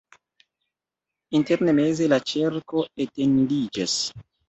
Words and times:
Interne 1.41 1.77
meze 1.81 2.09
la 2.09 2.21
ĉerko 2.33 2.89
etendiĝas. 3.09 4.05